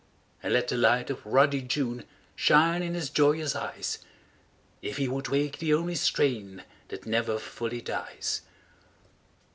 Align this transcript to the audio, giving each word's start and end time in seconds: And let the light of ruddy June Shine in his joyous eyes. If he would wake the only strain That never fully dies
And 0.41 0.51
let 0.53 0.69
the 0.69 0.77
light 0.77 1.11
of 1.11 1.23
ruddy 1.23 1.61
June 1.61 2.05
Shine 2.35 2.81
in 2.81 2.95
his 2.95 3.11
joyous 3.11 3.55
eyes. 3.55 3.99
If 4.81 4.97
he 4.97 5.07
would 5.07 5.27
wake 5.27 5.59
the 5.59 5.75
only 5.75 5.93
strain 5.93 6.63
That 6.87 7.05
never 7.05 7.37
fully 7.37 7.81
dies 7.81 8.41